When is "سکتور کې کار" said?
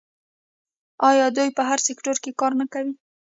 1.87-2.51